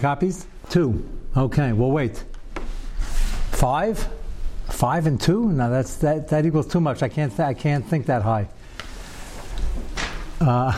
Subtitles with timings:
[0.00, 0.46] copies?
[0.70, 1.06] Two.
[1.36, 2.24] Okay, we'll wait.
[3.50, 4.08] Five?
[4.68, 5.50] Five and two?
[5.50, 7.02] No, that's that, that equals too much.
[7.02, 8.48] I can't th- I can't think that high.
[10.40, 10.72] Uh,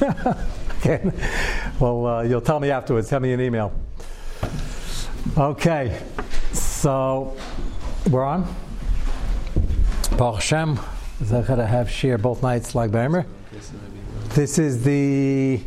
[0.78, 1.10] okay.
[1.78, 3.08] Well, uh, you'll tell me afterwards.
[3.08, 3.72] Send me an email.
[5.36, 6.00] Okay.
[6.52, 7.36] So
[8.10, 8.52] we're on.
[10.16, 10.80] Baruch Hashem.
[11.22, 13.26] Zechah have share both nights like Beimer.
[14.34, 15.58] This is the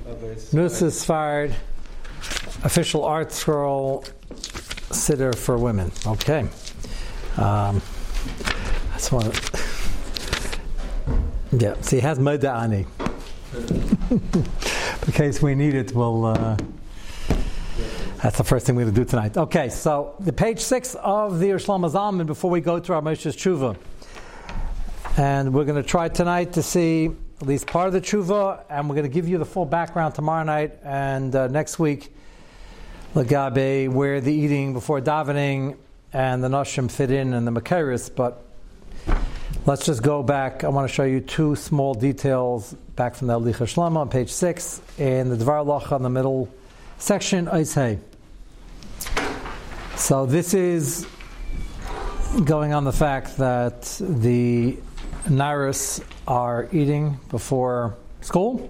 [0.51, 1.53] Nusa Sfard
[2.63, 4.05] official art scroll
[4.91, 5.91] sitter for women.
[6.05, 6.47] Okay.
[7.37, 7.81] Um,
[8.91, 9.31] that's one.
[11.51, 12.85] Yeah, see, it has Moda Ani.
[15.05, 16.25] In case we need it, we'll.
[16.25, 16.57] Uh,
[18.21, 19.37] that's the first thing we're going to do tonight.
[19.37, 23.35] Okay, so the page six of the Yerushalayim Zalman before we go to our Moshe's
[23.35, 23.77] Tshuva.
[25.17, 28.89] And we're going to try tonight to see at least part of the Tshuva, and
[28.89, 32.13] we're going to give you the full background tomorrow night and uh, next week
[33.15, 35.77] Lagabe, where the eating before davening
[36.13, 38.43] and the Nashim fit in and the Makaris, but
[39.65, 40.63] let's just go back.
[40.63, 44.31] I want to show you two small details back from the Alicha Shlama on page
[44.31, 46.49] 6 in the Dvar Lacha in the middle
[46.99, 47.99] section, Eishei.
[49.95, 51.07] So this is
[52.45, 54.77] going on the fact that the
[55.25, 58.69] Naris are eating before school.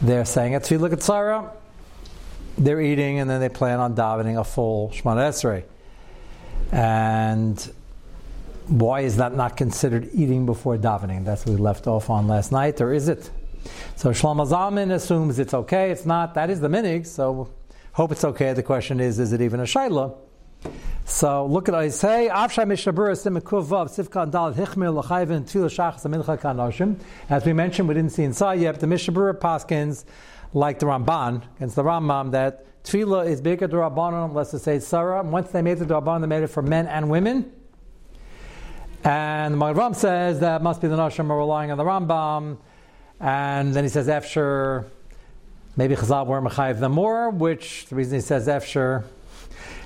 [0.00, 0.64] They're saying it.
[0.64, 1.50] So you look at Ketzara,
[2.58, 5.64] they're eating and then they plan on davening a full Shemana Esrei.
[6.72, 7.72] And
[8.66, 11.24] why is that not considered eating before davening?
[11.24, 13.30] That's what we left off on last night, or is it?
[13.96, 15.90] So Shlomo Zalman assumes it's okay.
[15.90, 16.34] It's not.
[16.34, 17.06] That is the minig.
[17.06, 17.50] So
[17.92, 18.52] hope it's okay.
[18.52, 20.16] The question is, is it even a shaila?
[21.04, 26.96] So look at I say Avshay Mishabura Simikuvav Sivkan Dal Hichmir Lachayvin Shachas Amincha Kanoshim.
[27.30, 28.78] As we mentioned, we didn't see inside yet.
[28.78, 30.04] The Mishabura Paskins
[30.54, 35.22] like the Ramban against the Rambam that tefillah is bigger Rabbanon, let's just say Sarah.
[35.22, 37.52] Once they made the Rabbanon, they made it for men and women.
[39.04, 42.58] And the Magram says that must be the Nashim are relying on the Rambam.
[43.20, 44.86] And then he says, Efsher,
[45.76, 49.04] maybe Chazal were Mechayiv them more, which the reason he says Efsher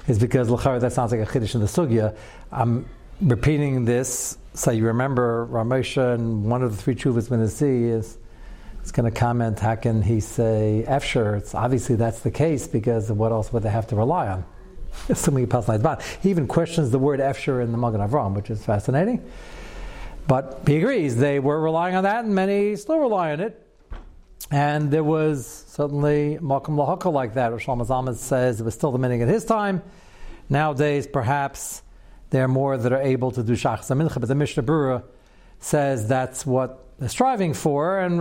[0.08, 2.16] is because Lachar, that sounds like a Chiddush in the Sugya.
[2.50, 2.87] I'm
[3.20, 7.48] repeating this so you remember Ramosha and one of the three chuvas going to
[8.82, 11.38] is He's going to comment, how can he say Efsher?
[11.38, 14.44] It's obviously that's the case because what else would they have to rely on?
[15.09, 15.81] Assuming he passes
[16.20, 19.25] He even questions the word Efsher in the Magen Avram, which is fascinating.
[20.28, 23.59] But he agrees they were relying on that, and many still rely on it.
[24.50, 27.53] And there was certainly Malcolm Lahaka like that.
[27.53, 29.82] Rosh Zalman says it was still the meaning at his time.
[30.50, 31.82] Nowadays, perhaps
[32.31, 33.88] there are more that are able to do Shachas
[34.20, 35.04] but the Mishnah Berurah
[35.59, 38.20] says that's what they're striving for, and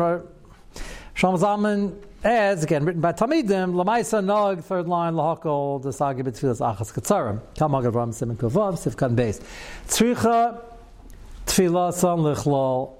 [1.16, 6.59] Shlomo Zalman adds, again, written by Talmidim, Lamaisa Nog, third line, Lahakol, the Sagi B'Tfilas
[6.59, 9.41] Achas Ketzarim, Talmud Avram Simon Kovav, Sivkan Beis.
[9.88, 10.61] Tzricha,
[11.45, 12.94] Tfilah San Lichlal,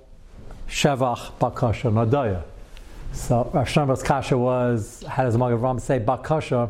[0.68, 2.44] Shevach, Bakasha, Nadaya.
[3.14, 6.70] So Rav Shlomo's kasha was, how does Magen Avram say Bakasha?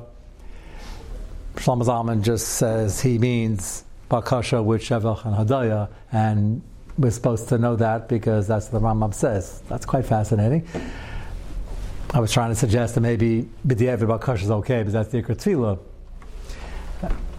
[1.56, 6.62] Shlomo Zalman just says he means Bakasha with Shevach and Hadaya, and
[6.97, 9.62] we're supposed to know that because that's what the Rambam says.
[9.68, 10.68] That's quite fascinating.
[12.13, 15.79] I was trying to suggest that maybe B'diavad Bakash is okay, but that's the Ikra.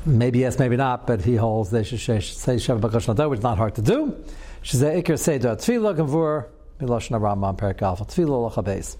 [0.06, 3.42] Maybe yes, maybe not, but he holds they should say Shav Bakash Nadar, which is
[3.42, 4.16] not hard to do.
[4.62, 6.46] She said Ikra Seder Tefillah Gavur
[6.80, 8.96] Miloshna Rambam Perik Alpha Tefillah Lachabes.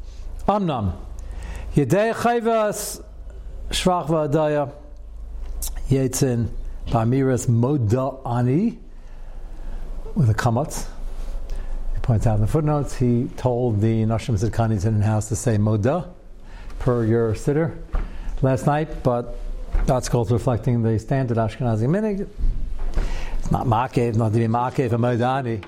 [0.46, 0.92] Amnam
[1.74, 3.02] Yedei Chayvas
[3.70, 4.70] Shvach V'Adaya
[5.88, 6.48] Yetzin
[6.88, 8.78] Bamiras Moda Ani
[10.14, 10.86] with a kamat
[12.02, 16.08] points out in the footnotes, he told the Nashim Zidkanis in house to say Moda
[16.80, 17.76] per your siddur
[18.42, 19.36] last night, but
[19.86, 22.28] that's called reflecting the standard Ashkenazi minig.
[23.38, 25.64] It's not Makev, not to be Makev, a Modani.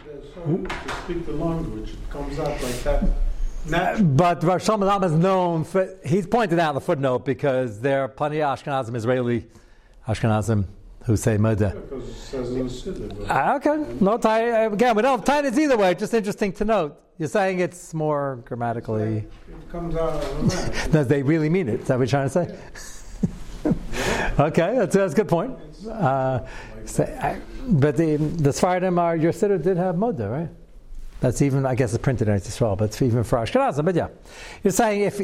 [1.26, 4.16] The language, comes out like that.
[4.16, 8.08] But Rosh Hashanah is known for, he's pointed out in the footnote because there are
[8.08, 9.46] plenty of Ashkenazim, Israeli
[10.06, 10.66] Ashkenazim
[11.04, 11.74] who say murder.
[13.28, 14.64] Uh, okay, no tie.
[14.64, 15.94] Again, we don't have ties either way.
[15.94, 17.00] Just interesting to note.
[17.18, 19.18] You're saying it's more grammatically.
[19.18, 21.80] It comes out of Does they really mean it?
[21.80, 22.56] Is that what you're trying to
[23.64, 23.72] say?
[24.40, 25.56] okay, that's, that's a good point.
[25.88, 26.40] Uh,
[26.86, 30.48] so, I, but the the Sfardim are your siddur did have moda, right?
[31.20, 33.84] That's even I guess it's printed in Israel, but it's even for Ashkenazim.
[33.84, 34.08] But yeah,
[34.62, 35.20] you're saying if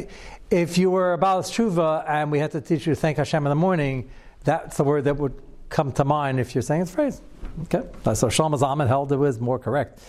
[0.49, 3.49] if you were about Tshuva and we had to teach you to thank Hashem in
[3.49, 4.09] the morning,
[4.43, 5.33] that's the word that would
[5.71, 7.21] come to mind if you're saying it's phrase.
[7.63, 9.99] Okay, so Shlomo Zalman held it was more correct.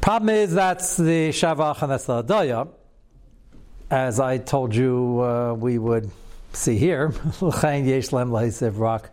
[0.00, 2.68] Problem is that's the Shavach and that's the Adaya.
[3.90, 6.10] As I told you, uh, we would
[6.52, 9.10] see here, l'chain yesh lem leisiv rak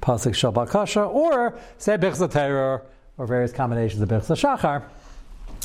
[0.00, 2.82] pasuk shabbat kasha, or say bichza terror,
[3.18, 4.82] or various combinations of bichza shachar.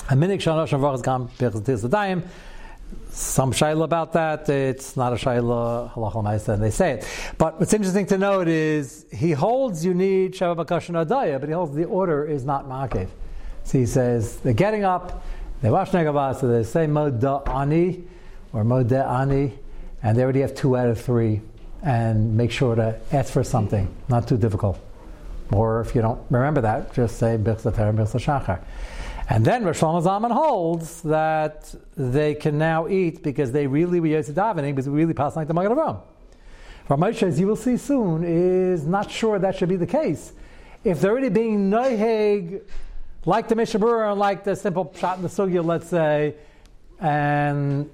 [0.10, 2.24] A minik shanosh avach gam tizadayim.
[3.12, 4.48] Some shayla about that.
[4.48, 7.08] It's not a shayla halacha and they say it.
[7.38, 11.54] But what's interesting to note is he holds you need shabbat kasha adaya, but he
[11.54, 13.10] holds the order is not makev.
[13.64, 15.24] So he says they're getting up,
[15.62, 18.04] they wash negavah, so they say moda ani
[18.54, 19.54] or moda ani,
[20.02, 21.42] and they already have two out of three,
[21.84, 24.80] and make sure to ask for something, not too difficult.
[25.52, 28.62] Or if you don't remember that, just say bichsa ter bichsa shachar.
[29.32, 34.36] And then Rosh Zaman holds that they can now eat because they really were Yosef
[34.36, 36.02] davening because we really passed like the Magen Avraham.
[36.90, 40.34] Ramosha, as you will see soon, is not sure that should be the case.
[40.84, 42.62] If they're already being noiheg
[43.26, 46.36] like the Mishabura and like the simple shot in the Sugya, let's say,
[47.00, 47.90] and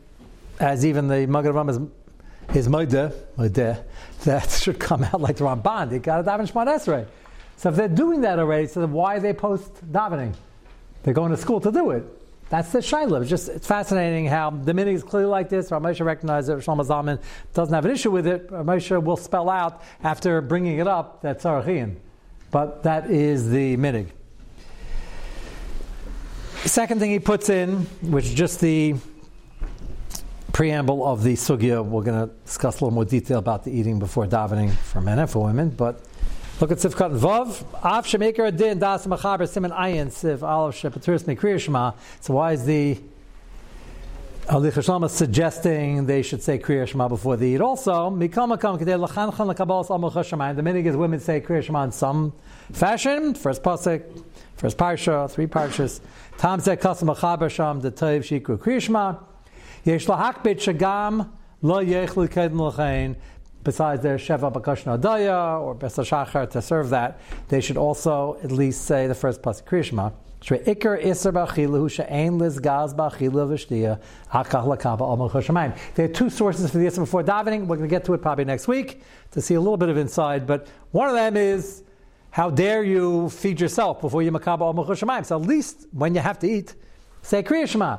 [0.60, 3.84] as even the Magen Avraham is, is Moide, Moide,
[4.24, 5.92] that should come out like the Ramban.
[5.92, 7.08] They got a daven Shemad.
[7.58, 10.34] So if they're doing that already, so why they post davening?
[11.08, 12.04] They're going to school to do it.
[12.50, 13.22] That's the Shiloh.
[13.22, 15.70] It's just it's fascinating how the meaning is clearly like this.
[15.70, 16.58] Ramosha recognizes it.
[16.58, 17.22] Shlomo Zalman
[17.54, 18.50] doesn't have an issue with it.
[18.50, 21.96] Ramosha will spell out after bringing it up that Tzarachian.
[22.52, 24.10] But that is the minig.
[26.66, 28.96] Second thing he puts in, which is just the
[30.52, 33.98] preamble of the sugya, we're going to discuss a little more detail about the eating
[33.98, 35.70] before davening for men and for women.
[35.70, 36.02] But
[36.60, 37.64] look at Sivkat Vav.
[37.84, 42.98] Av Shemaker Adin Das Machaber Simon Ayin Siv Aleph Shepaturis Mekriya So why is the
[44.50, 47.60] Ali Chashlama suggesting they should say Kriya Shema before they eat.
[47.60, 50.56] Also, Mikam Makam Kedei Lachanchan Lakabalas Amul Chashamayim.
[50.56, 52.32] The minig is women say Kriya Shema in some
[52.72, 53.34] fashion.
[53.34, 54.24] First pasuk,
[54.56, 56.00] first parsha, three parshas.
[56.38, 59.20] Tam zeh kasam achaber sham toiv shikru krishma.
[59.84, 61.30] Yesh lahakbet shagam
[61.62, 63.18] lo yechlu kedin l'chein.
[63.68, 67.20] Besides their sheva bakashna adaya or besa shachar to serve that,
[67.50, 70.14] they should also at least say the first plus krishma.
[70.48, 70.58] There
[76.06, 77.68] are two sources for the isser before davening.
[77.68, 79.98] We're going to get to it probably next week to see a little bit of
[79.98, 81.84] inside, but one of them is
[82.30, 85.24] how dare you feed yourself before you makaba al?
[85.26, 86.74] So at least when you have to eat,
[87.22, 87.98] say Kriya Shema.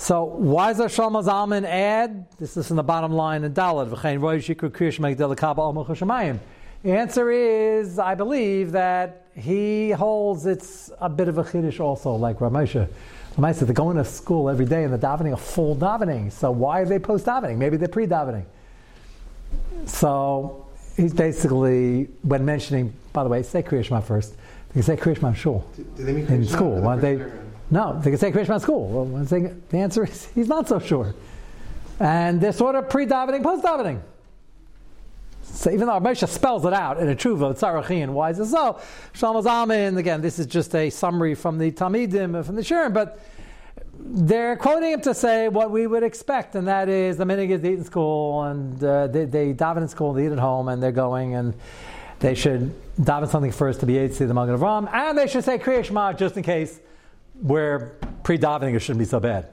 [0.00, 2.30] So why does Shlomo Zalman add?
[2.38, 3.90] This is in the bottom line in Dalit.
[3.90, 6.38] V'chein roy shikru Kriya Shema delakaba al shemayim.
[6.84, 12.14] The answer is, I believe that he holds it's a bit of a chiddush also,
[12.14, 12.88] like Ramosha.
[13.36, 16.30] Ramosha, they're going to school every day and they're davening a full davening.
[16.30, 17.56] So why are they post davening?
[17.56, 18.44] Maybe they're pre davening.
[19.84, 20.64] So
[20.96, 24.34] he's basically, when mentioning, by the way, say Kriya Shema first.
[24.74, 25.68] They say Kriya Shema shul.
[25.96, 26.80] They mean in school?
[26.80, 27.20] Why they?
[27.70, 28.88] No, they can say Kriya Shema school.
[28.88, 31.14] Well, the answer is he's not so sure.
[32.00, 34.00] And they're sort of pre-davening, post-davening.
[35.42, 38.78] So even though Moshe spells it out in a tshuva, tzarachian, why is it so?
[39.14, 43.20] Shlomo Zalman, again, this is just a summary from the Talmidim, from the Shurim, but
[43.98, 47.64] they're quoting him to say what we would expect, and that is the minig is
[47.64, 50.80] eat in school, and uh, they, they daven in school, they eat at home, and
[50.82, 51.54] they're going, and
[52.20, 55.58] they should daven something first to be see the Magen Avram, and they should say
[55.58, 56.78] Kriya Shema just in case
[57.42, 57.90] we're
[58.22, 59.48] pre-davening it shouldn't be so bad.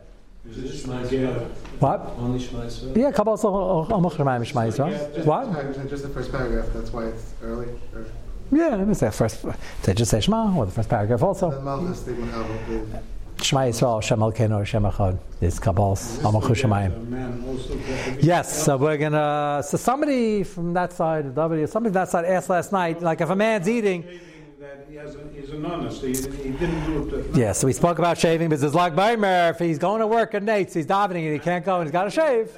[1.79, 2.13] What?
[2.19, 2.95] Only Shema Yisrael?
[2.95, 5.25] Yeah, Kabbalah uh, Shema Shema Yisrael.
[5.25, 5.89] What?
[5.89, 7.67] Just the first paragraph, that's why it's early?
[7.93, 8.05] Or?
[8.51, 9.43] Yeah, let me say first.
[9.83, 11.49] They just say Shema, or the first paragraph also.
[11.49, 13.03] The Malchus, they would have
[13.41, 15.17] Shema Yisrael, Shem Elkeinu, Shem Echad.
[15.41, 18.23] Is Kabbal's Amachu Shemayim.
[18.23, 19.63] Yes, so we're gonna.
[19.65, 23.35] So somebody from that side, somebody from that side asked last night, like if a
[23.35, 24.05] man's eating.
[24.95, 26.01] He has a, he's an honest.
[26.01, 27.35] He, he didn't do it.
[27.35, 30.33] Yeah, so we spoke about shaving, but it's like Baimer, if he's going to work
[30.33, 32.57] at Nate's, he's davening and he can't go and he's got to shave.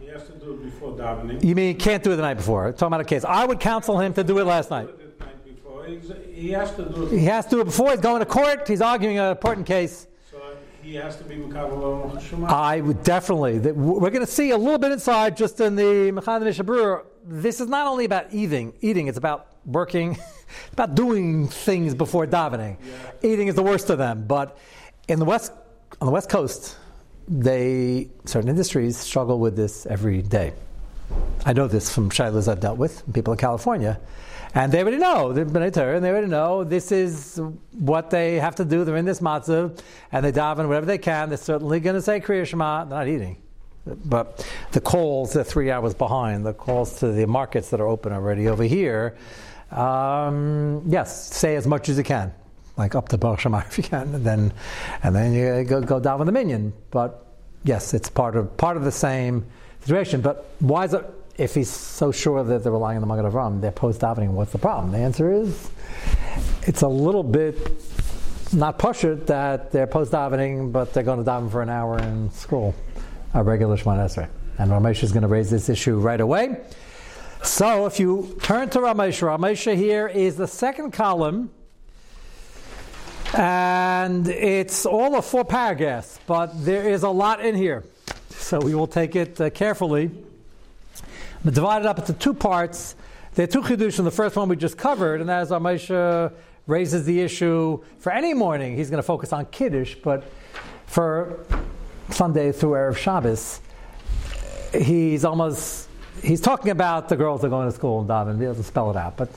[0.00, 1.42] He has to do it before davening.
[1.42, 2.70] You mean he can't do it the night before?
[2.70, 3.24] Talking about a case.
[3.24, 4.90] I would counsel him to do it last night.
[6.32, 7.18] He has to do it.
[7.18, 7.90] He has to do it before.
[7.90, 8.68] He's going to court.
[8.68, 10.06] He's arguing an important case.
[10.30, 10.40] So
[10.84, 12.48] he has to be Mekabel.
[12.48, 13.58] I would definitely.
[13.58, 17.06] We're going to see a little bit inside just in the Mechad Mishabur.
[17.26, 18.72] This is not only about eating.
[18.82, 19.08] Eating.
[19.08, 20.16] It's about working.
[20.72, 22.76] about doing things before davening.
[22.82, 23.30] Yeah.
[23.30, 24.24] Eating is the worst of them.
[24.26, 24.58] But
[25.08, 25.52] in the west,
[26.00, 26.76] on the west coast,
[27.28, 30.52] they certain industries struggle with this every day.
[31.44, 34.00] I know this from shilas I've dealt with, people in California.
[34.54, 37.40] And they already know, they've been and they already know this is
[37.72, 38.84] what they have to do.
[38.84, 39.78] They're in this matzah,
[40.12, 41.30] and they daven whatever they can.
[41.30, 42.84] They're certainly going to say Kriya Shema.
[42.84, 43.38] They're not eating.
[43.86, 46.44] But the calls, they're three hours behind.
[46.44, 49.16] The calls to the markets that are open already over here.
[49.72, 52.32] Um, yes, say as much as you can,
[52.76, 54.52] like up to Baruch Shema if you can, and then,
[55.02, 56.72] and then you go, go down with the minion.
[56.90, 57.26] But
[57.64, 59.46] yes, it's part of part of the same
[59.80, 60.20] situation.
[60.20, 61.04] But why is it
[61.38, 64.52] if he's so sure that they're relying on the Magen Avram, they're post davening, what's
[64.52, 64.92] the problem?
[64.92, 65.70] The answer is
[66.66, 67.56] it's a little bit
[68.52, 72.30] not pushit that they're post davening, but they're going to daven for an hour in
[72.30, 72.74] school,
[73.34, 74.28] a regular Shemon Esrei.
[74.58, 76.60] And Ramesh is going to raise this issue right away.
[77.42, 81.50] So if you turn to Ramesh, Ramesh here is the second column,
[83.34, 87.84] and it's all of four paragraphs, but there is a lot in here.
[88.30, 90.12] So we will take it uh, carefully.
[91.44, 92.94] But divided up into two parts.
[93.34, 94.04] There are two chidushim.
[94.04, 96.32] The first one we just covered, and is Ramesh
[96.68, 98.76] raises the issue for any morning.
[98.76, 100.22] He's going to focus on Kiddush, but
[100.86, 101.44] for
[102.10, 103.60] Sunday through Erev Shabbos,
[104.72, 105.88] he's almost
[106.22, 108.38] he's talking about the girls that are going to school and daven.
[108.38, 109.28] He doesn't spell it out, but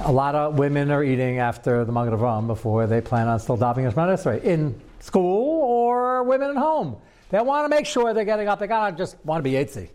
[0.00, 3.58] a lot of women are eating after the Magen Avram before they plan on still
[3.58, 6.96] davening Shemana Esrei in school or women at home.
[7.30, 8.58] They want to make sure they're getting up.
[8.58, 9.88] They gotta just want to be yetzi.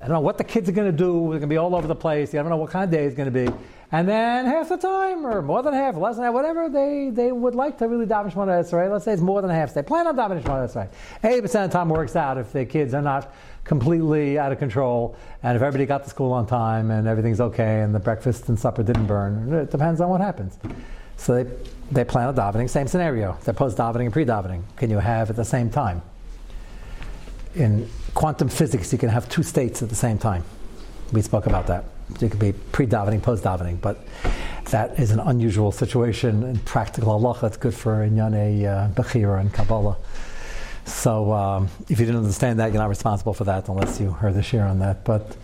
[0.00, 1.12] I don't know what the kids are going to do.
[1.12, 2.34] They're going to be all over the place.
[2.34, 3.50] I don't know what kind of day it's going to be.
[3.92, 7.30] And then half the time, or more than half, less than half, whatever they, they
[7.30, 8.90] would like to really daven Shemona Esrei.
[8.90, 9.74] Let's say it's more than half.
[9.74, 10.88] They plan on davening Shemona Esrei.
[11.22, 14.58] Eighty percent of the time works out if the kids are not completely out of
[14.58, 18.48] control, and if everybody got to school on time and everything's okay, and the breakfast
[18.48, 19.52] and supper didn't burn.
[19.52, 20.58] It depends on what happens.
[21.16, 21.50] So they
[21.92, 22.68] they plan on davening.
[22.68, 23.38] Same scenario.
[23.44, 24.62] They're post davening and pre davening.
[24.76, 26.02] Can you have at the same time?
[27.54, 30.42] In quantum physics, you can have two states at the same time.
[31.12, 31.84] We spoke about that.
[32.18, 33.98] You could be pre-davening, post-davening, but
[34.70, 37.44] that is an unusual situation in practical halacha.
[37.44, 39.98] It's good for inyane uh, bechira and kabbalah.
[40.86, 44.34] So um, if you didn't understand that, you're not responsible for that unless you heard
[44.34, 45.04] the share on that.
[45.04, 45.36] But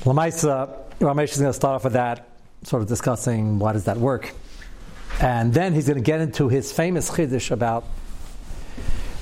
[0.00, 2.28] Lamaisa, Ramesh is going to start off with that,
[2.62, 4.34] sort of discussing why does that work.
[5.22, 7.84] And then he's going to get into his famous chiddush about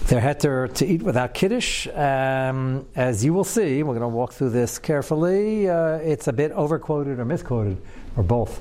[0.07, 1.89] their heter to eat without kiddush.
[1.89, 5.69] Um, as you will see, we're going to walk through this carefully.
[5.69, 7.81] Uh, it's a bit overquoted or misquoted,
[8.17, 8.61] or both,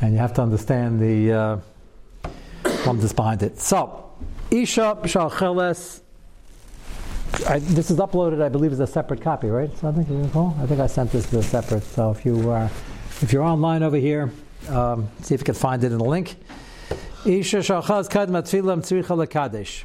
[0.00, 1.56] and you have to understand the uh,
[3.12, 3.58] behind it.
[3.58, 4.10] So,
[4.50, 6.02] Isha Shalcheles.
[7.60, 9.70] This is uploaded, I believe, as a separate copy, right?
[9.78, 10.08] So I think.
[10.34, 11.82] I think I sent this as a separate.
[11.82, 12.70] So if you are,
[13.20, 14.32] if you're online over here,
[14.70, 16.36] um, see if you can find it in the link.
[17.26, 19.84] Isha Shalcheles Kad Matfilam Tzricha Lekadesh.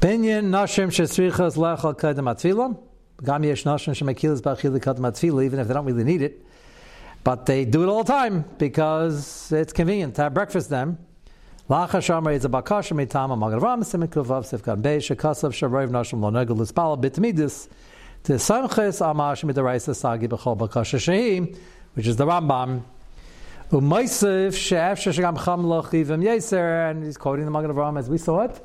[0.00, 1.56] Binyan nashim shesrichas.
[3.24, 6.44] Gam yesh nashim even if they don't really need it.
[7.24, 10.98] But they do it all the time because it's convenient to have breakfast then.
[11.70, 16.30] Lacha shamar is a bakasha mitam a magravam simikuvav sifkan bei shekasav sharoiv nashim lo
[16.30, 17.68] negel lispal bitmidis
[18.22, 21.56] to samches amash midaraisa sagi b'chol bakasha shehi,
[21.94, 22.82] which is the Rambam.
[23.72, 28.42] Umaisiv she'ef sheshagam cham lochivim yeser, and he's quoting the Magen Avraham as we saw
[28.42, 28.62] it.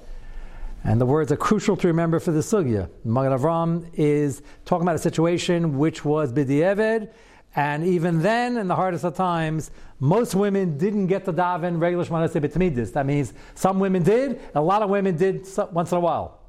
[0.83, 2.89] And the words are crucial to remember for the sugya.
[3.03, 7.09] Magen Avram is talking about a situation which was b'di'eved,
[7.55, 12.05] and even then, in the hardest of times, most women didn't get to daven regular
[12.05, 12.93] Shemana B'tamidis.
[12.93, 16.39] That means some women did, a lot of women did once in a while.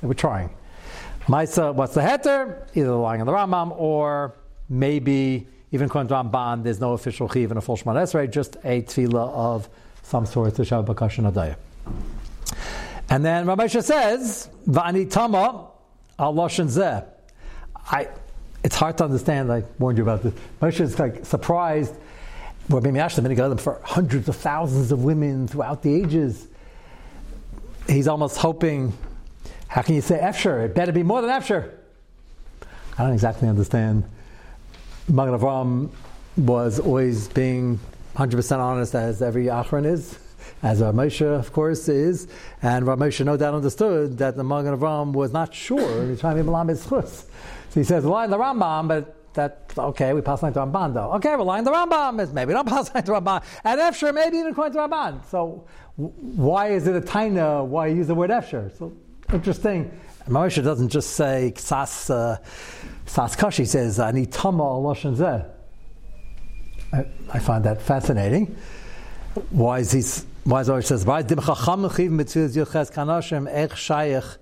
[0.00, 0.50] They were trying.
[1.26, 2.66] Maisa, what's the heter?
[2.74, 4.36] Either lying on the Rambam or
[4.68, 8.82] maybe even according to Ramban, there's no official chiv in a full Shemana just a
[8.82, 9.68] tefillah of
[10.02, 11.56] some sort to Shabbat Bakashan Adayah.
[13.10, 15.68] And then Ramesha says, Va'ani tama
[16.18, 17.04] al zeh.
[17.90, 18.08] I,
[18.62, 19.50] it's hard to understand.
[19.50, 20.34] I warned you about this.
[20.60, 21.94] Moshe is like surprised.
[22.68, 26.48] Well, maybe Ashton been them for hundreds of thousands of women throughout the ages.
[27.88, 28.92] He's almost hoping,
[29.68, 30.66] how can you say Efsher?
[30.66, 31.72] It better be more than Efsher.
[32.98, 34.04] I don't exactly understand.
[35.08, 35.88] Magen Avram
[36.36, 37.80] was always being
[38.16, 40.18] 100% honest as every Achron is
[40.62, 42.28] as Rav Moshe, of course, is.
[42.62, 46.06] And Rav Moshe no doubt understood that the Magen Avram was not sure.
[46.06, 47.26] He's trying to be Malam So
[47.74, 51.12] he says, line the Rambam, but that okay, we pass line to Ramban though.
[51.12, 52.32] Okay, we're line the Rambam.
[52.32, 53.42] Maybe don't pass line to Ramban.
[53.64, 55.24] And Efsher, maybe even according to Ramban.
[55.26, 55.66] So
[55.96, 57.64] why is it a taina?
[57.64, 58.76] Why use the word Efsher?
[58.76, 58.92] So
[59.32, 59.90] interesting.
[60.28, 62.38] Moshe doesn't just say sas uh,
[63.06, 63.64] sas kashi.
[63.64, 65.48] Says ani tama loshen zeh.
[67.32, 68.56] I find that fascinating.
[69.50, 70.02] Why is he
[70.48, 74.38] why is it says, why dim chacham mechiv mitzvah yoches kanashim ech shayach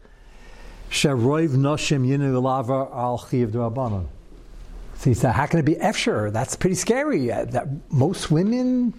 [0.91, 4.07] sheroiv noshim yinu lava al chiv drabanon.
[4.99, 6.33] So he said, how can it be efsher?
[6.33, 7.33] That's pretty scary.
[7.33, 8.95] Uh, that most women,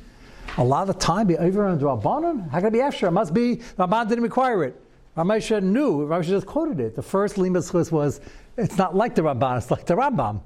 [0.57, 2.49] a lot of time, be over on drabanon.
[2.49, 3.07] How can it be efsher?
[3.07, 4.79] It must be Rabban didn't require it.
[5.15, 6.05] Ramesha knew.
[6.05, 6.95] Ramesha just quoted it.
[6.95, 8.19] The first limbas was,
[8.57, 10.41] it's not like the Rabban, it's like the Rambam.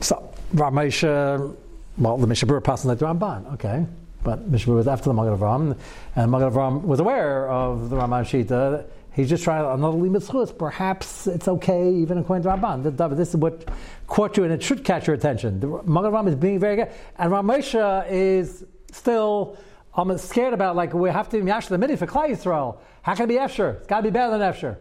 [0.00, 1.54] So Ramesha,
[1.98, 3.52] well, the Mishabur passing like the Ramban.
[3.54, 3.86] Okay.
[4.22, 5.76] But Mishmur was after the Magen Avram,
[6.16, 10.22] and Magen Avram was aware of the Raman Shita, He's just trying another limit
[10.56, 13.16] Perhaps it's okay, even according to Ramban.
[13.16, 13.68] This is what
[14.06, 15.58] caught you, and it should catch your attention.
[15.58, 19.56] The Magen Ram is being very good, and Ramesha is still.
[19.92, 22.78] I'm scared about like we have to be Yash the mini for Klai Yisrael.
[23.02, 23.78] How can it be Efsher?
[23.78, 24.76] It's got to be better than Efsher.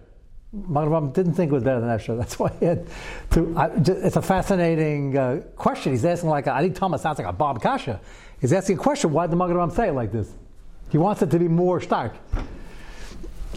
[0.51, 2.17] Magen Ram didn't think it was better than Efsher.
[2.17, 2.87] That's why he had
[3.31, 3.55] to.
[3.55, 5.91] I, it's a fascinating uh, question.
[5.91, 8.01] He's asking like I think Thomas sounds like a Bob Kasha.
[8.41, 9.11] He's asking a question.
[9.11, 10.33] Why did the Magen say it like this?
[10.89, 12.15] He wants it to be more stark.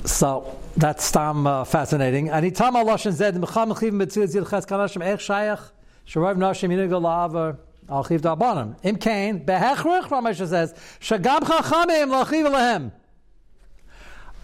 [0.04, 2.28] So that's tam uh, fascinating.
[2.28, 5.70] And itam aloshin zed mecham mechivim betzil zil ches kanashim ech shayach
[6.06, 7.56] sharav nashim yinigal la'ava
[7.88, 8.76] al chiv da'abanim.
[8.82, 12.92] Im kain behechrich Ramesh says shagam chachamim lachiv lehem.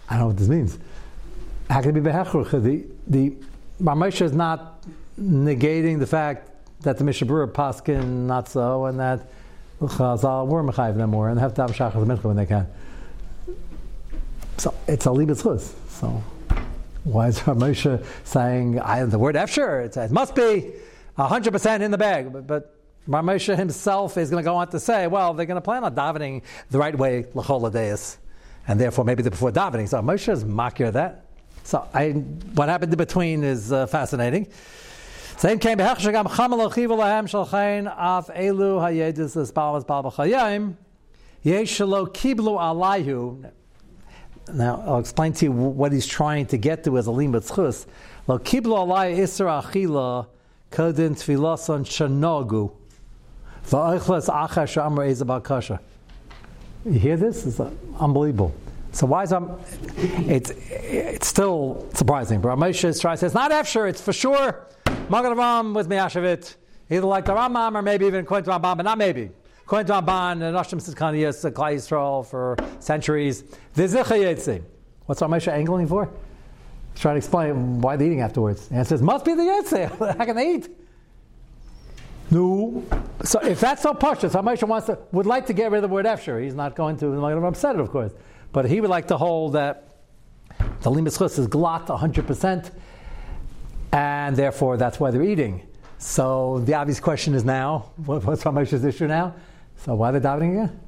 [0.09, 0.79] I don't know what this means.
[1.69, 2.51] How can it be behechrich?
[2.63, 3.35] The the
[3.81, 4.83] Ramesh is not
[5.19, 6.49] negating the fact
[6.81, 9.27] that the Mishabura paskin not so and that
[9.79, 12.67] Chazal were mechayiv them more and have to have shachar when they can.
[14.57, 15.73] So it's a libet chus.
[15.89, 16.21] So
[17.03, 19.85] why is Moshe saying I, the word efsher?
[19.85, 20.73] It, it must be
[21.17, 22.75] hundred percent in the bag, but, but
[23.07, 25.95] Ramosha himself is going to go on to say, well, they're going to plan on
[25.95, 28.17] davening the right way, l'chol
[28.67, 29.87] and therefore maybe the before davening.
[29.87, 31.25] So Moshe is makir that.
[31.69, 32.09] So I,
[32.55, 34.47] what happened in between is uh, fascinating.
[35.37, 40.73] Same came behechshagam chamal achiv lahem shalchein af elu hayedis espalmas bal b'chayim
[41.43, 43.51] yesh kiblu alayhu.
[44.51, 47.85] Now, I'll explain to you what he's trying to get to as a limit chus.
[48.25, 50.25] Lo kiblo alai isra achila
[50.71, 52.71] kodin tfilason shanogu
[53.67, 55.79] va'oichlas acha shamar ezabal kasha.
[56.83, 57.45] You hear this?
[57.45, 57.59] It's
[57.99, 58.55] unbelievable.
[58.91, 59.59] So why is um,
[59.97, 62.41] it's it's still surprising.
[62.41, 64.65] But Moshe is trying to say it's not after, it's for sure.
[65.09, 66.55] Magen Avraham with Miyashavit,
[66.89, 69.29] either like the Rambam or maybe even according to Rambam, but not maybe.
[69.63, 73.43] According to Ramban and Nashim Siskanias, Klai Yisrael for centuries.
[75.05, 76.09] What's Ramesh angling for?
[76.93, 78.67] He's trying to explain why they're eating afterwards.
[78.71, 80.15] And it says, must be the Yetzi.
[80.17, 80.69] How can they eat?
[82.31, 82.83] No.
[83.23, 85.93] So if that's so pashas, Ramesh wants to would like to get rid of the
[85.93, 86.43] word efsher.
[86.43, 87.25] He's not going to.
[87.25, 88.11] I'm upset it, of course.
[88.51, 89.89] But he would like to hold that
[90.81, 92.71] the limus is glot 100%,
[93.91, 95.67] and therefore that's why they're eating.
[95.97, 99.35] So the obvious question is now, what's Ramesh's issue now?
[99.77, 100.79] So why are they davening again?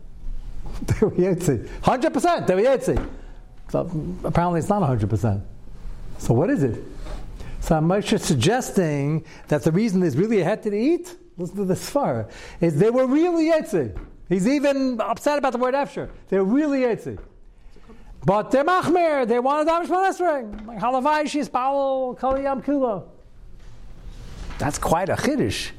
[0.81, 1.67] they were Yetzi.
[1.67, 3.09] 100% they were Yetzi.
[3.69, 3.89] So
[4.23, 5.41] apparently it's not 100%.
[6.17, 6.81] So what is it?
[7.59, 11.65] So Moshe is suggesting that the reason there's really a head to eat, listen to
[11.65, 13.97] this far, is they were really Yetzi.
[14.29, 16.09] He's even upset about the word Efsher.
[16.29, 17.19] They're really Yetzi.
[18.23, 19.27] But they're Machmir.
[19.27, 20.67] They want a daven Shemon Esrei.
[20.67, 23.05] Like Halavai, she's Paul, Kaliyam Kulo.
[24.59, 25.71] That's quite a chiddush.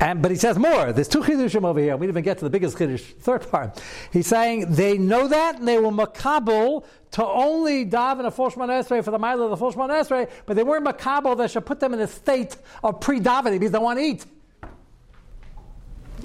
[0.00, 0.92] And, but he says more.
[0.92, 1.96] There's two chidushim over here.
[1.96, 3.80] We didn't even get to the biggest chiddush, third part.
[4.12, 9.04] He's saying they know that and they were makabel to only daven a full esrei
[9.04, 11.94] for the mile of the full esrei, but they weren't makabel that should put them
[11.94, 14.26] in a state of pre-davening because they want to eat.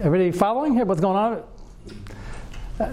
[0.02, 0.86] Everybody following here?
[0.86, 1.44] What's going on?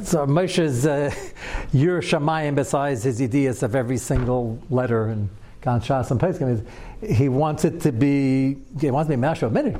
[0.03, 1.15] So Moshe's uh,
[1.73, 6.67] Yur Shamayim, besides his ideas of every single letter and Gan Shas and Pesachim,
[7.09, 9.77] he wants it to be, he wants to be Mashal Minute.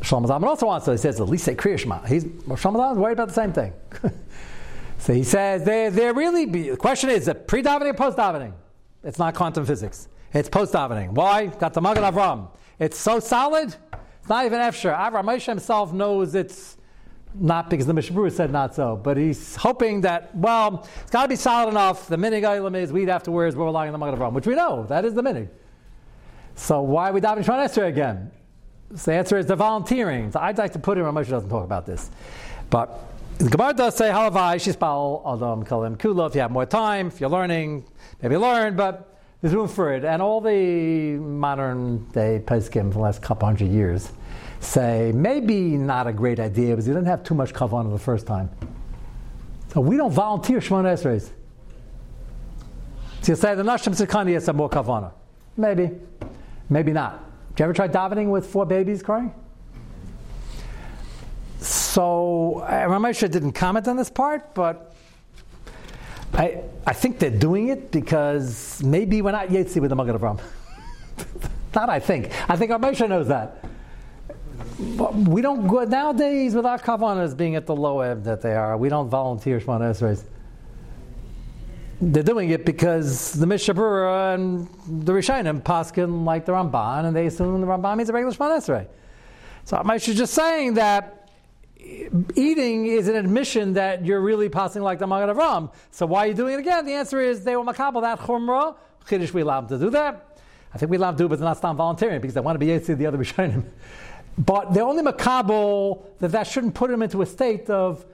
[0.00, 0.92] Shlomo Zalman also wants to.
[0.92, 2.06] He says at least say Kriya Shema.
[2.06, 3.72] He's Shlomo Zalman is worried about the same thing.
[4.98, 6.44] so he says they're, they're really.
[6.44, 8.52] The question is: that pre davening or post davening?
[9.02, 10.06] It's not quantum physics.
[10.32, 11.10] It's post davening.
[11.10, 11.46] Why?
[11.46, 12.50] Got the Magen Avram.
[12.78, 13.74] It's so solid.
[14.20, 14.96] It's not even Efsher.
[14.96, 16.77] Avram Moshe himself knows it's
[17.34, 21.28] not because the Mishabur said not so, but he's hoping that, well, it's got to
[21.28, 22.08] be solid enough.
[22.08, 24.86] The minig item is weed afterwards, we're relying on the Magen Avram, which we know,
[24.88, 25.48] that is the minig.
[26.54, 28.30] So why are we davening Shemon Esrei again?
[28.94, 30.32] So the answer is the volunteering.
[30.32, 32.10] So I'd like to put it, in, Moshe doesn't talk about this.
[32.70, 32.98] But
[33.38, 37.20] the Gemara does say, Halavai, Shispal, Adam, Kalim, Kula, if you have more time, if
[37.20, 37.84] you're learning,
[38.22, 40.04] maybe learn, but there's room for it.
[40.04, 44.10] And all the modern day Peskim for the last couple hundred years
[44.60, 48.26] say maybe not a great idea because you didn't have too much kavanah the first
[48.26, 48.50] time.
[49.72, 51.30] So we don't volunteer Shemona Esreis.
[53.22, 55.12] So you say the Nashim Sikani has some more kavanah.
[55.56, 55.90] Maybe,
[56.68, 57.24] maybe not.
[57.50, 59.32] Did you ever try davening with four babies crying?
[61.60, 64.87] So uh, Ramesha didn't comment on this part, but
[66.34, 70.40] I, I think they're doing it because maybe we're not Yetzi with the Magen Avram.
[71.74, 72.30] not I think.
[72.50, 73.64] I think our Ramesha knows that.
[74.78, 78.76] We don't go nowadays with our kavanas being at the low end that they are.
[78.76, 80.24] We don't volunteer Shemana Esreis
[82.00, 84.68] they're doing it because the Mishabura and
[85.04, 88.58] the Rishonim paskin like the Ramban, and they assume the Ramban means a regular Shemon
[88.58, 88.86] Esrei.
[89.64, 91.17] So Moshe is just saying that
[92.34, 95.72] eating is an admission that you're really passing like the Magen Avram.
[95.90, 96.84] So why are you doing it again?
[96.86, 98.76] The answer is they were makabel that chumrah.
[99.06, 100.38] Chiddush we allow them to do that.
[100.72, 102.40] I think we allow them to do it, but they're not stop volunteering because they
[102.40, 103.64] want to be Yetzi the other Rishonim.
[104.36, 108.04] But they're only makabel that that shouldn't put them into a state of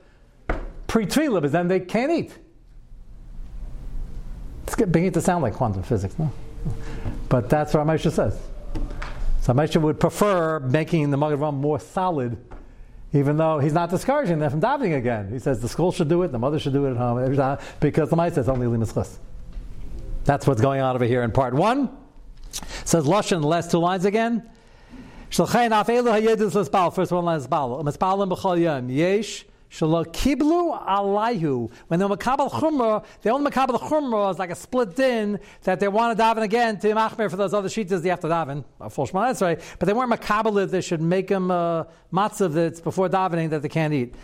[0.86, 2.38] pre-trila, because then they can't eat.
[4.62, 6.32] It's beginning to sound like quantum physics, no?
[7.28, 8.38] But that's what Ramesha says.
[9.42, 12.38] So Ramesha would prefer making the Magen Avram more solid
[13.14, 15.30] even though he's not discouraging them from davening again.
[15.32, 17.18] He says the school should do it, the mother should do it at home,
[17.80, 19.18] because the Maisa is only limas
[20.24, 21.96] That's what's going on over here in part one.
[22.52, 24.42] It says Lashon, the last two lines again.
[25.30, 27.46] First one line is
[29.74, 31.68] Shalom kiblu alayhu.
[31.88, 35.80] When they were makabel chumrah, they only makabel chumrah is like a split din that
[35.80, 38.62] they want to daven again to machmer for those other shitas they have to daven.
[38.80, 39.60] A full shema, that's right.
[39.80, 43.68] But they weren't makabel they should make them uh, matzav that's before davening that they
[43.68, 44.14] can't eat.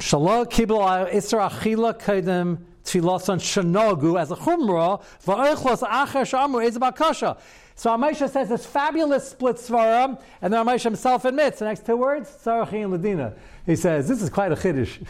[0.00, 7.36] Shalom kiblu isra achila kaidem tfilasan shanogu as a chumrah va'oichlos acher shamru is kasha.
[7.74, 11.96] So Amisha says this fabulous split svaram, and then Amisha himself admits the next two
[11.96, 13.34] words, Sarachi and Ladina.
[13.66, 15.04] He says, this is quite a chiddush.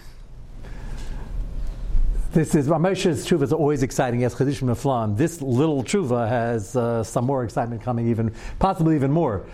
[2.32, 4.20] This is Ramesha's tshuva is always exciting.
[4.20, 5.18] Yes, chiddush meflam.
[5.18, 9.44] This little tshuva has uh, some more excitement coming, even possibly even more.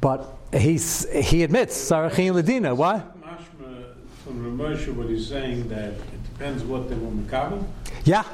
[0.00, 2.76] But he's, he admits Sarachin Ladina.
[2.76, 3.02] Why?
[3.20, 3.84] Mashma
[4.24, 7.64] from Ramesha, what he's saying that it depends what they want were makabel.
[8.04, 8.24] Yeah.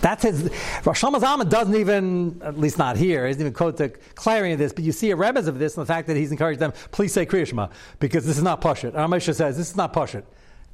[0.00, 0.50] That's his.
[0.84, 4.58] Rosh Hashanah doesn't even, at least not here, he doesn't even quote the clarity of
[4.58, 6.72] this, but you see a rebbe of this and the fact that he's encouraged them,
[6.90, 8.92] please say Kriyashma, because this is not Pashit.
[8.92, 10.24] Ramesha says, this is not Pashit.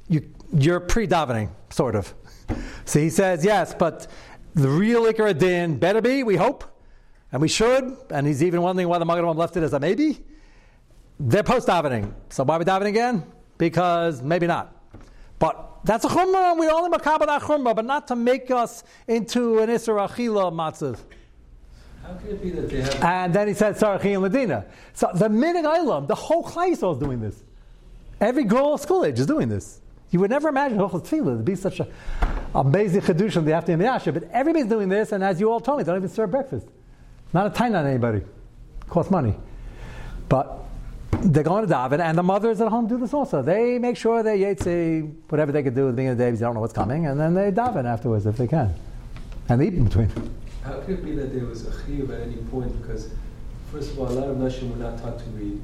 [0.09, 2.13] You, you're pre davening, sort of.
[2.85, 4.07] So he says, yes, but
[4.53, 6.63] the real Ikar Din better be, we hope,
[7.31, 10.23] and we should, and he's even wondering why the Magadam left it as a maybe.
[11.19, 12.13] They're post davening.
[12.29, 13.23] So why are we davening again?
[13.57, 14.72] Because maybe not.
[15.43, 18.81] But that's a chumrah, and we only makabel that chumrah, but not to make us
[19.09, 20.99] into an Isra Achila matzav.
[22.01, 23.03] How can it be that they have...
[23.03, 24.65] And then he said, Sarach and Ladina.
[24.93, 27.43] So the Minig Ilam, the whole Klaisel is doing this.
[28.21, 29.81] Every girl of school age is doing this.
[30.11, 31.87] You would never imagine Hochel Tefillah to be such a
[32.55, 35.79] amazing Chedush on the after Yasha, but everybody's doing this, and as you all told
[35.79, 36.67] me, they don't even serve breakfast.
[37.33, 38.21] Not a time on anybody.
[38.87, 39.35] Costs money.
[40.29, 40.62] But
[41.25, 43.41] they're going to daven, and the mothers at home do this also.
[43.41, 46.27] They make sure they yetzi whatever they could do at the beginning of the day
[46.29, 48.73] because they don't know what's coming, and then they daven afterwards if they can,
[49.49, 50.11] and they eat in between.
[50.63, 52.81] How could it be that there was a chiyuv at any point?
[52.81, 53.09] Because
[53.71, 55.61] first of all, a lot of nashim were not taught to read.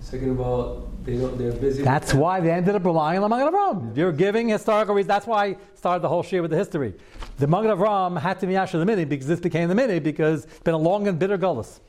[0.00, 1.38] Second of all, they don't.
[1.38, 1.82] They're busy.
[1.82, 3.96] That's why they ended up relying on the Magen Avram.
[3.96, 5.08] You're giving historical reasons.
[5.08, 6.94] That's why I started the whole shir with the history.
[7.38, 10.44] The Magen Avram had to be Yasha the mini because this became the mini because
[10.44, 11.80] it's been a long and bitter gullus.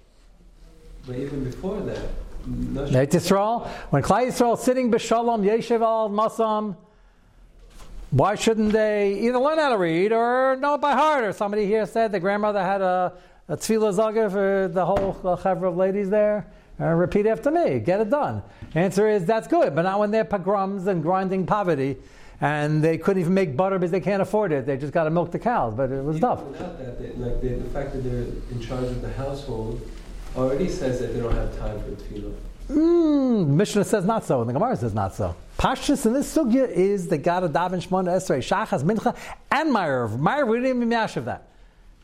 [1.05, 2.09] But even before that,
[2.45, 6.75] Beit Yisrael, when Klai Yisrael sitting b'shalom yeshiv al masam,
[8.11, 11.23] why shouldn't they either learn how to read or know it by heart?
[11.23, 13.13] Or somebody here said the grandmother had a,
[13.47, 16.47] a tefillah zaga for the whole chevra of ladies there.
[16.79, 17.79] Uh, repeat after me.
[17.79, 18.43] Get it done.
[18.75, 21.97] Answer is that's good, but not when they're pogroms and grinding poverty,
[22.41, 24.65] and they couldn't even make butter because they can't afford it.
[24.65, 26.43] They just got to milk the cows, but it was Even tough.
[26.43, 29.81] Without that, they, like they, the fact that they're in charge of the household
[30.37, 32.33] already says that they don't have time for tefillah.
[32.69, 35.35] Mm, Mishnah says not so, and the Gemara says not so.
[35.57, 39.15] Pashtus in this sugya is the God of Davin Shmona Esrei, Shachas, Mincha,
[39.51, 40.17] and Ma'ariv.
[40.17, 41.47] Ma'ariv, we didn't even Yashiv that.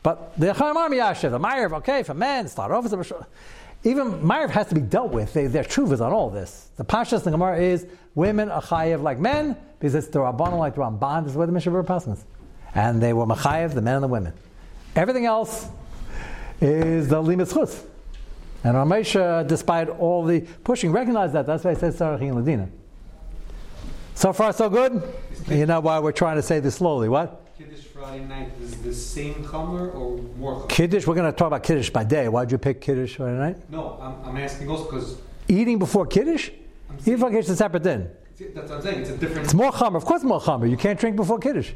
[0.02, 3.26] But the Chaim Army Yashiv, the Ma'ariv, okay, for men, start off as a
[3.84, 5.32] even Ma'ariv has to be dealt with.
[5.32, 6.68] They, their truth is on all this.
[6.76, 10.58] The Pashtus in the Gemara is women are chayiv like men, because it's the Rabbanon
[10.58, 12.24] like the Ramban, this is where the Mishnah passes.
[12.74, 14.32] And they were machayev, the men and the women.
[14.94, 15.68] Everything else
[16.60, 17.84] is the Limitz Chutz.
[18.64, 21.46] And Ramesha, despite all the pushing, recognized that.
[21.46, 22.68] That's why he says Sarach and Ladina.
[24.14, 25.02] So far, so good?
[25.48, 27.08] You know why we're trying to say this slowly.
[27.08, 27.40] What?
[27.58, 30.68] Kiddush Friday night is the same Chomer or more Chomer?
[30.68, 32.28] Kiddush, we're going to talk about Kiddush by day.
[32.28, 33.70] Why'd you pick Kiddush Friday night?
[33.70, 36.50] No, I'm, I'm asking also because Eating before Kiddush?
[37.00, 38.10] Eating before Kiddush is a separate din.
[38.54, 39.00] that's what I'm saying.
[39.00, 39.44] It's a different.
[39.44, 39.96] It's more chamer.
[39.96, 40.70] Of course, more chamer.
[40.70, 41.72] You can't drink before Kiddush.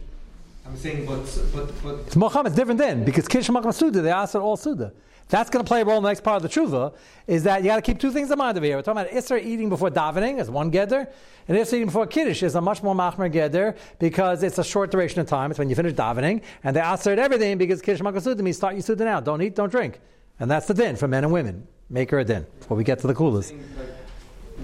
[0.66, 1.24] I'm saying, but
[1.54, 2.46] but but It's more chamer.
[2.46, 4.02] It's different then because Kiddush makam suda.
[4.02, 4.92] They ask it all suda.
[5.28, 6.94] That's going to play a role in the next part of the tshuva.
[7.26, 8.76] Is that you got to keep two things in mind over here.
[8.76, 11.08] We're talking about Isra eating before davening as one geder,
[11.48, 14.92] and Isra eating before kiddush is a much more machmer geder because it's a short
[14.92, 15.50] duration of time.
[15.50, 18.82] It's when you finish davening, and they assert everything because kiddush makasuda means start your
[18.82, 19.20] suda now.
[19.20, 20.00] Don't eat, don't drink,
[20.38, 21.66] and that's the din for men and women.
[21.90, 23.52] Make her a din before we get to the coolest.
[23.52, 23.88] like,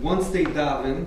[0.00, 1.06] once they daven,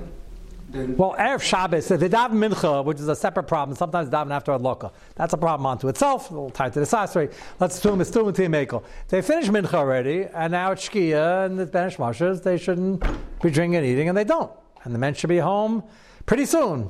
[0.76, 4.52] Well, Erev Shabbos, if they daven mincha, which is a separate problem, sometimes daven after
[4.52, 4.92] adloka.
[5.16, 7.32] That's a problem unto itself, a little tied to the sasri.
[7.60, 8.84] Let's assume it's still in Mekel.
[9.08, 12.44] They finished mincha already, and now it's shkia and it's benish mashas.
[12.44, 13.02] They shouldn't
[13.42, 14.52] be drinking and eating, and they don't.
[14.84, 15.84] and the men should be home
[16.26, 16.90] pretty soon,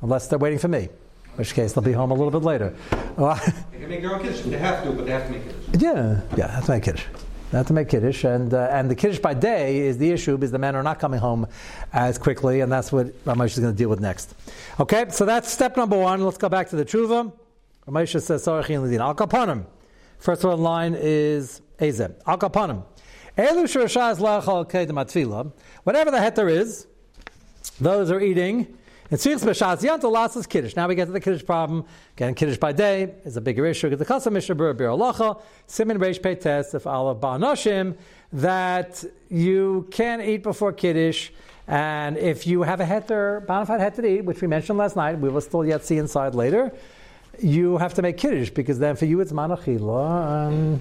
[0.00, 0.90] unless they're waiting for me, in
[1.36, 2.74] which case they'll be home a little bit later.
[2.90, 4.40] They can make their own kiddush.
[4.42, 5.82] They have to, but they have to make kiddush.
[5.82, 7.04] yeah, yeah, that's my kiddush.
[7.52, 10.52] Have to make kiddush, and uh, and the kiddush by day is the issue because
[10.52, 11.46] the men are not coming home
[11.92, 14.34] as quickly, and that's what Ramesh is going to deal with next.
[14.80, 16.24] Okay, so that's step number one.
[16.24, 17.30] Let's go back to the tshuva.
[17.86, 19.66] Ramesh says sorachin ledin al kapanim.
[20.18, 22.84] First one line is ezeh al kapanim.
[23.36, 25.52] Elu shirashas lachal kedematfila.
[25.84, 26.86] Whatever the heter is,
[27.78, 28.78] those are eating.
[29.12, 30.74] And Tzrichs b'shas yant lasses kiddush.
[30.74, 31.84] Now we get to the kiddush problem.
[32.16, 33.90] Getting kiddush by day is a bigger issue.
[33.90, 37.94] Get the chasam mishnah bir bir alacha simin reish pei test if alav ba'anoshim
[38.32, 41.28] that you can eat before kiddush.
[41.68, 45.28] And if you have a heter, bonafide heter eat, which we mentioned last night, we
[45.28, 46.72] will still yet see inside later,
[47.38, 50.80] you have to make kiddush because then for you it's manachila.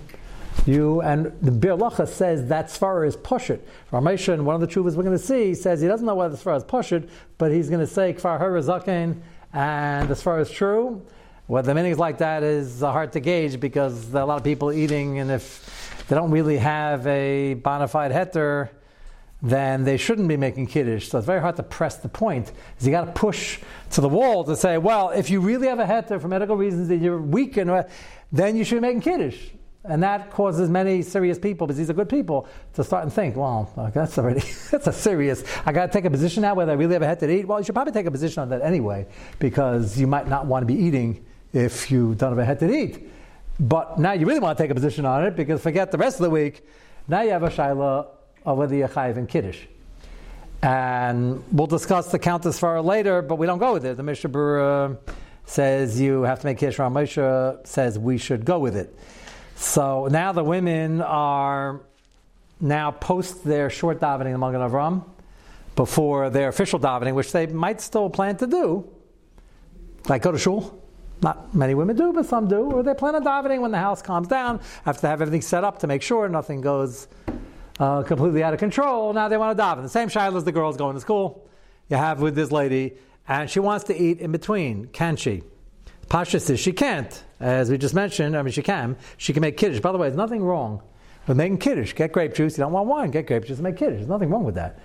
[0.65, 3.59] You and the Bir Lacha says that svara is poshut.
[3.91, 6.35] Ramesha, in one of the chuvas we're going to see, says he doesn't know whether
[6.35, 9.19] the svara is poshut, but he's going to say kfar harazakin,
[9.53, 11.01] and the svara is true.
[11.47, 14.43] Whether the meaning is like that is uh, hard to gauge because a lot of
[14.43, 18.69] people eating, and if they don't really have a bona fide heter,
[19.41, 21.09] then they shouldn't be making kiddush.
[21.09, 22.51] So it's very hard to press the point.
[22.79, 23.59] Is you got to push
[23.91, 26.87] to the wall to say, well, if you really have a heter for medical reasons
[26.89, 27.85] that you're weak, and
[28.31, 29.39] then you should be making kiddush.
[29.83, 33.35] And that causes many serious people, because these are good people, to start and think,
[33.35, 34.41] well, that's already,
[34.71, 37.07] that's a serious, I got to take a position now whether I really have a
[37.07, 37.47] head to eat.
[37.47, 39.07] Well, you should probably take a position on that anyway,
[39.39, 42.71] because you might not want to be eating if you don't have a head to
[42.71, 43.09] eat.
[43.59, 46.17] But now you really want to take a position on it, because forget the rest
[46.17, 46.63] of the week,
[47.07, 48.07] now you have a shaila
[48.45, 49.65] of whether you're chayiv in kiddush.
[50.61, 53.97] And we'll discuss the countess far later, but we don't go with it.
[53.97, 54.97] The Mishnah Berurah
[55.45, 56.77] says you have to make kiddush.
[56.77, 58.95] Ramosha says we should go with it.
[59.61, 61.81] So now the women are
[62.59, 65.03] now post their short davening in Magen Avram
[65.75, 68.89] before their official davening, which they might still plan to do,
[70.09, 70.83] like go to shul.
[71.21, 72.71] Not many women do, but some do.
[72.71, 75.63] Or they plan on davening when the house calms down, after they have everything set
[75.63, 77.07] up to make sure nothing goes
[77.79, 79.13] uh, completely out of control.
[79.13, 79.83] Now they want to daven.
[79.83, 81.47] The same shiloh as the girls going to school.
[81.87, 82.95] You have with this lady,
[83.27, 84.87] and she wants to eat in between.
[84.87, 85.43] Can she?
[86.09, 87.23] Pasha says she can't.
[87.41, 88.95] As we just mentioned, I mean, she can.
[89.17, 89.79] She can make kiddush.
[89.79, 90.81] By the way, there's nothing wrong
[91.27, 91.93] with making kiddush.
[91.93, 92.57] Get grape juice.
[92.57, 93.97] You don't want wine, get grape juice and make kiddush.
[93.97, 94.79] There's nothing wrong with that.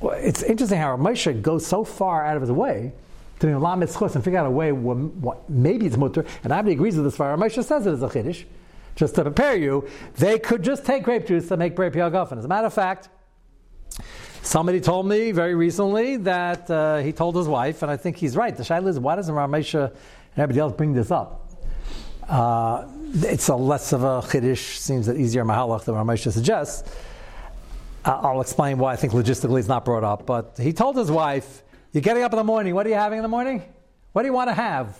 [0.00, 2.92] Well, it's interesting how Moshe goes so far out of his way
[3.38, 6.24] to be Lam Mitzchus and figure out a way where, what, maybe it's mutter.
[6.44, 7.36] And Abdi agrees with this far.
[7.36, 8.44] Moshe says it is a kiddush.
[8.94, 12.36] Just to prepare you, they could just take grape juice to make grape yagafen.
[12.36, 13.08] As a matter of fact,
[14.44, 18.36] Somebody told me very recently that uh, he told his wife, and I think he's
[18.36, 18.54] right.
[18.54, 19.94] The shaila is, why doesn't Ramesha and
[20.36, 21.41] everybody else bring this up?
[22.32, 26.90] Uh, it's a less of a chiddush, seems that easier mahalach than Ramesha suggests.
[28.06, 30.24] Uh, I'll explain why I think logistically it's not brought up.
[30.24, 32.74] But he told his wife, You're getting up in the morning.
[32.74, 33.62] What are you having in the morning?
[34.12, 34.96] What do you want to have?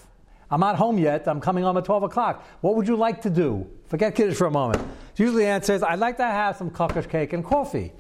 [0.51, 1.27] I'm not home yet.
[1.27, 2.45] I'm coming home at 12 o'clock.
[2.61, 3.66] What would you like to do?
[3.87, 4.87] Forget kiddush for a moment.
[5.16, 7.95] Usually the answer is, I'd like to have some kakash cake and coffee.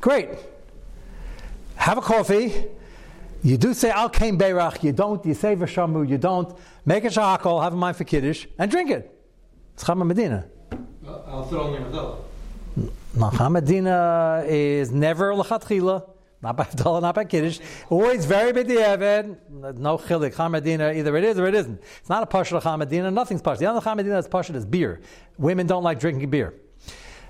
[0.00, 0.30] Great.
[1.76, 2.64] Have a coffee.
[3.42, 6.56] You do say Al Kain Beirach, you don't, you say Vashamu, you don't.
[6.84, 9.16] Make a shahakol, have a mind for Kiddush, and drink it.
[9.74, 10.46] It's Chama Medina.
[11.06, 11.82] I'll throw on your
[13.16, 16.10] Chama Medina is never Lachatchila,
[16.42, 17.60] not by Abdullah, not by Kiddush.
[17.90, 20.34] Always very b'di'evet, no chilik.
[20.34, 21.80] Chama Medina, either it is or it isn't.
[22.00, 23.60] It's not a Pasha of Chama Medina, nothing's Pasha.
[23.60, 25.00] The only Chama Medina that's Pasha is beer.
[25.38, 26.54] Women don't like drinking beer.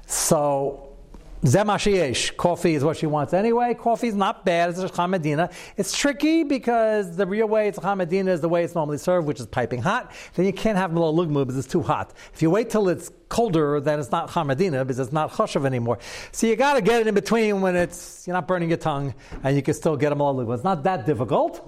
[0.07, 0.97] So,
[1.43, 3.73] Zemashiesh, coffee is what she wants anyway.
[3.75, 5.53] Coffee is not bad as a chamadina.
[5.77, 9.29] It's tricky because the real way it's a chamadina is the way it's normally served,
[9.29, 10.11] which is piping hot.
[10.35, 12.13] Then you can't have malo lugmu because it's too hot.
[12.35, 15.99] If you wait till it's colder, then it's not chamadina because it's not choshev anymore.
[16.33, 19.15] So you got to get it in between when it's you're not burning your tongue
[19.45, 20.55] and you can still get a malo lugmu.
[20.55, 21.65] It's not that difficult,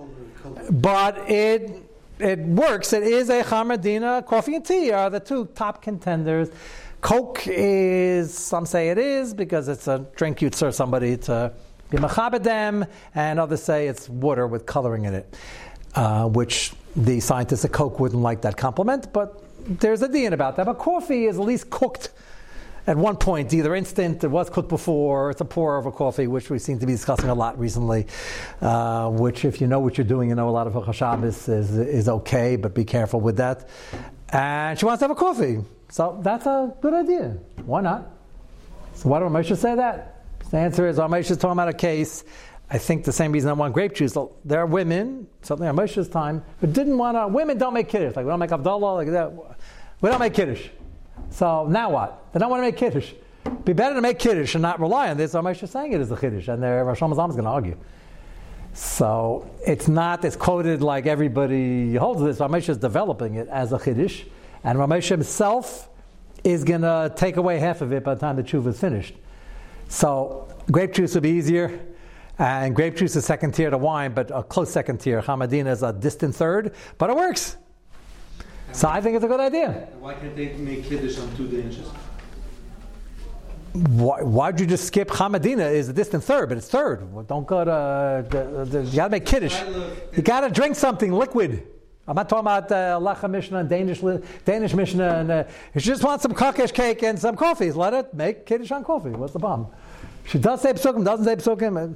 [0.83, 1.87] but it
[2.19, 2.93] it works.
[2.93, 4.27] It is a chamadina.
[4.27, 6.51] Coffee and tea are the two top contenders.
[7.01, 11.53] Coke is, some say it is, because it's a drink you'd serve somebody to
[11.91, 15.35] be machabedem, and others say it's water with coloring in it,
[15.95, 20.57] uh, which the scientists at Coke wouldn't like that compliment, but there's a din about
[20.57, 20.67] that.
[20.67, 22.11] But coffee is at least cooked
[22.87, 26.51] at one point, either instant, it was cooked before, it's a pour over coffee, which
[26.51, 28.07] we seem to be discussing a lot recently,
[28.63, 31.77] uh, which if you know what you're doing, you know a lot of Shabbos is,
[31.77, 33.69] is okay, but be careful with that.
[34.31, 35.59] And she wants to have a coffee.
[35.91, 37.37] So that's a good idea.
[37.65, 38.11] Why not?
[38.95, 40.25] So why don't Moshe say that?
[40.51, 42.25] The answer is, Moshe is talking about a case.
[42.71, 44.17] I think the same reason I want grape juice.
[44.45, 47.27] There are women, certainly on Moshe's time, who didn't want to.
[47.27, 48.15] Women don't make kiddush.
[48.15, 48.95] Like we don't make Abdullah.
[48.95, 49.33] Like that.
[50.01, 50.69] We don't make kiddush.
[51.31, 52.33] So now what?
[52.33, 53.13] They don't want to make kiddush.
[53.65, 55.35] Be better to make kiddush and not rely on this.
[55.35, 57.77] Moshe is saying it is a kiddush, and there Rosh is going to argue.
[58.73, 62.39] So it's not as quoted like everybody holds this.
[62.39, 64.25] Ramesh is developing it as a chiddush,
[64.65, 65.89] and Ramesh himself
[66.45, 69.15] is going to take away half of it by the time the tshuva is finished.
[69.89, 71.81] So grape juice would be easier,
[72.39, 75.21] and grape juice is second tier to wine, but a close second tier.
[75.21, 77.57] Hamadina is a distant third, but it works.
[78.73, 79.89] So I think it's a good idea.
[79.99, 81.89] Why can't they make kiddush on two inches?
[83.73, 85.71] Why, why'd you just skip Hamadina?
[85.73, 87.13] Is a distant third, but it's third.
[87.13, 87.71] Well, don't go to.
[87.71, 89.61] Uh, the- the- you got to make kiddush.
[90.17, 91.67] You got to drink something liquid.
[92.11, 94.01] I'm not talking about uh, Lacha Mishnah and Danish
[94.45, 95.15] Danish Mishnah.
[95.21, 98.47] And, uh, if you just wants some kokesh cake and some coffee, let it make
[98.47, 99.11] kiddush on coffee.
[99.11, 99.69] What's the problem?
[100.27, 101.95] She does say psukim, doesn't say psukim.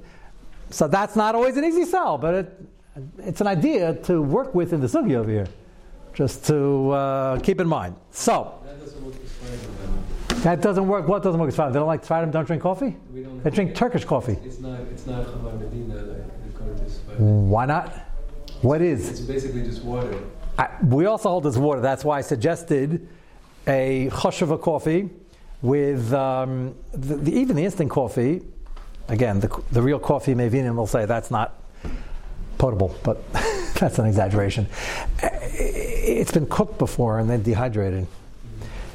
[0.70, 2.66] So that's not always an easy sell, but it,
[3.18, 5.48] it's an idea to work with in the sugi over here,
[6.12, 7.96] just to uh, keep in mind.
[8.12, 9.14] So That doesn't work
[10.44, 11.08] that doesn't work.
[11.08, 11.72] What doesn't work is fine?
[11.72, 12.96] They don't like Tzfarim, don't drink coffee.
[13.12, 13.42] We don't.
[13.42, 14.38] They drink Turkish coffee.
[14.44, 14.78] It's not.
[14.92, 15.26] It's not
[15.58, 16.24] Medina like
[16.54, 16.98] according to this.
[16.98, 18.13] but Why not?
[18.64, 19.10] What is?
[19.10, 20.18] It's basically just water.
[20.58, 21.82] I, we also hold this water.
[21.82, 23.06] That's why I suggested
[23.66, 25.10] a chosheva coffee
[25.60, 28.40] with um, the, the, even the instant coffee.
[29.08, 31.60] Again, the, the real coffee, Mevinim will say that's not
[32.56, 33.30] potable, but
[33.74, 34.66] that's an exaggeration.
[35.22, 38.06] Uh, It's been cooked before and then dehydrated.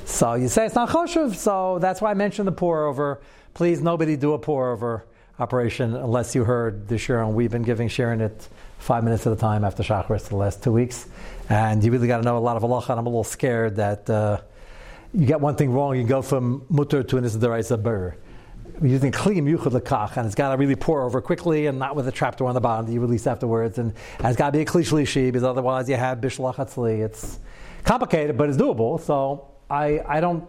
[0.06, 3.22] So you say it's not choshev, so that's why I mentioned the pour over.
[3.54, 5.06] Please, nobody do a pour over
[5.38, 7.32] operation unless you heard the shiur.
[7.32, 10.72] We've been giving Sharon it five minutes at a time after Shacharis the last two
[10.72, 11.08] weeks.
[11.50, 13.76] And you really got to know a lot of halacha, and I'm a little scared
[13.76, 14.42] that uh,
[15.13, 18.15] you get one thing wrong, you go from mutter to an isdaraisa burr.
[18.82, 22.08] Using kliyim yuchad lekach, and it's got to really pour over quickly and not with
[22.08, 23.78] a trapdoor on the bottom that you release afterwards.
[23.78, 27.00] And, and it's got to be a kli because otherwise you have bishlach.
[27.04, 27.39] It's
[27.84, 29.02] complicated, but it's doable.
[29.02, 30.48] So I, I don't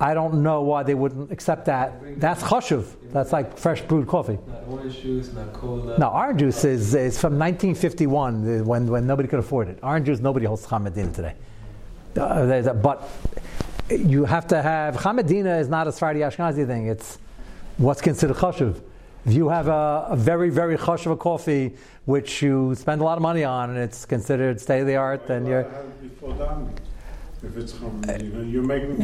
[0.00, 2.20] I don't know why they wouldn't accept that.
[2.20, 2.86] That's chashuv.
[3.12, 4.38] That's like fresh brewed coffee.
[4.46, 5.98] Not orange juice, not cola.
[5.98, 9.78] No, orange juice is, is from 1951 uh, when, when nobody could afford it.
[9.82, 11.34] Orange juice, nobody holds Hamadina today.
[12.16, 13.08] Uh, a- but
[13.90, 16.86] you have to have Hamadina is not a Sephardi Ashkenazi thing.
[16.86, 17.18] It's
[17.78, 18.80] what's considered chashuv.
[19.26, 23.22] If you have a, a very, very chashuv coffee, which you spend a lot of
[23.22, 25.64] money on, and it's considered state of the art, then you're.
[27.42, 29.00] If it's know, you're making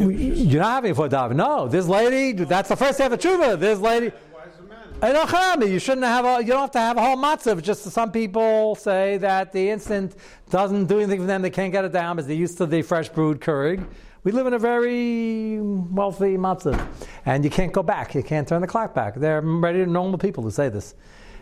[0.51, 1.37] You're not having it for daven.
[1.37, 2.33] No, this lady.
[2.44, 3.59] That's the first day of tshuva.
[3.61, 4.11] This lady.
[4.33, 4.88] Why is the man?
[5.01, 5.70] I don't harami.
[5.70, 6.25] You shouldn't have.
[6.25, 7.62] A, you don't have to have a whole matzah.
[7.62, 10.16] Just some people say that the instant
[10.51, 11.42] doesn't do anything for them.
[11.42, 13.87] They can't get it down because they're used to the fresh brewed Keurig.
[14.25, 16.88] We live in a very wealthy matzah,
[17.27, 18.14] and you can't go back.
[18.16, 19.14] You can't turn the clock back.
[19.14, 20.94] They're ready, normal people who say this.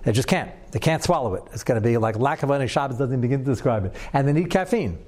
[0.03, 0.51] They just can't.
[0.73, 1.45] They can't swallow it.
[1.53, 3.95] It's going to be like lack of any Shabbos doesn't even begin to describe it.
[4.13, 4.99] And they need caffeine.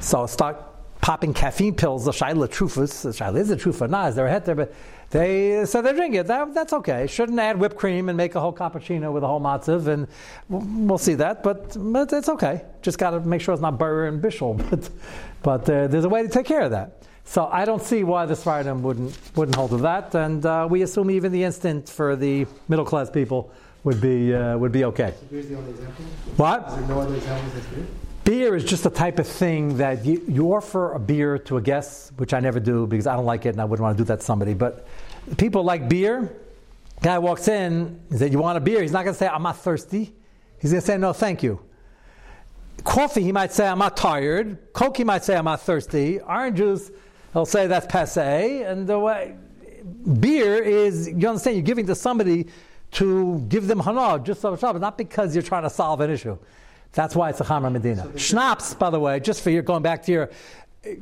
[0.00, 3.02] So start popping caffeine pills, the Shaila Trufus.
[3.02, 4.74] The Shaila is a Trufa, not is there a head there, but
[5.10, 6.26] they so they drink it.
[6.26, 7.06] That, that's okay.
[7.06, 10.08] Shouldn't add whipped cream and make a whole cappuccino with a whole matzav, and
[10.48, 11.42] we'll, we'll see that.
[11.42, 12.64] But, but it's okay.
[12.82, 14.56] Just got to make sure it's not burr and bishul.
[14.70, 14.90] But
[15.42, 17.02] but uh, there's a way to take care of that.
[17.24, 20.82] So I don't see why the Sfardim wouldn't wouldn't hold to that, and uh, we
[20.82, 23.52] assume even the instant for the middle class people
[23.84, 25.12] would be uh, would be okay.
[25.20, 26.04] So here's the only example.
[26.36, 26.68] What?
[26.68, 27.86] Is there no other examples that's good?
[28.26, 31.62] Beer is just the type of thing that you, you offer a beer to a
[31.62, 34.02] guest, which I never do because I don't like it and I wouldn't want to
[34.02, 34.52] do that to somebody.
[34.52, 34.88] But
[35.38, 36.36] people like beer.
[37.02, 38.82] Guy walks in, he said, You want a beer?
[38.82, 40.12] He's not going to say, I'm not thirsty.
[40.60, 41.60] He's going to say, No, thank you.
[42.82, 44.72] Coffee, he might say, I'm not tired.
[44.72, 46.18] Coke, he might say, I'm not thirsty.
[46.18, 46.90] Orange juice,
[47.32, 48.62] he'll say, That's passe.
[48.64, 49.36] And the way,
[50.18, 52.48] beer is, you understand, you're giving to somebody
[52.92, 56.36] to give them hana, just so Shabbos, not because you're trying to solve an issue.
[56.96, 58.10] That's why it's a Chamar Medina.
[58.16, 60.30] Schnapps, by the way, just for your going back to your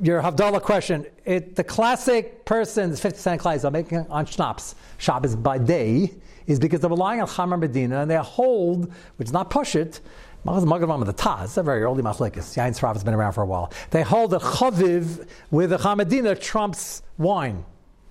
[0.02, 5.36] your Havdalah question, it, the classic person's 50 cent class are making on Schnapps, Shabbos
[5.36, 6.10] by day,
[6.46, 10.00] is because they're relying on Chamar Medina and they hold, which is not Pushit,
[10.44, 12.56] Magavam with the Taz, it's a very early machlekes.
[12.56, 13.72] Yain Srav has been around for a while.
[13.90, 17.64] They hold a chaviv with a chamadina trumps wine.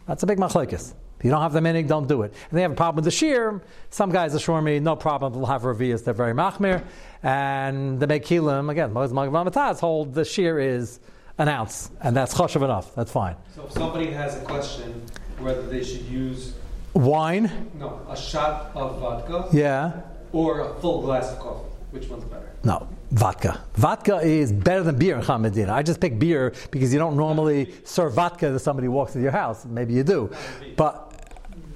[0.07, 0.93] That's a big machlekes.
[1.23, 2.33] If you don't have the minhag, don't do it.
[2.49, 3.62] And they have a problem with the shiur.
[3.91, 6.83] Some guys assure me, no problem, they'll have revias, they're very machmir.
[7.23, 10.99] And the Mekilim, again, most Magavam Taz hold the shiur is
[11.38, 12.93] an ounce, and that's choshev enough.
[12.93, 13.38] That's fine.
[13.55, 15.01] So if somebody has a question
[15.39, 16.55] whether they should use
[16.93, 20.01] Wine, no a shot of vodka yeah.
[20.34, 22.51] or a full glass of coffee, which one's better?
[22.65, 23.61] No, vodka.
[23.76, 25.69] Vodka is better than beer in Chamadina.
[25.69, 29.24] I just pick beer because you don't normally serve vodka to somebody who walks into
[29.24, 29.63] your house.
[29.63, 30.30] Maybe you do.
[30.76, 31.11] But.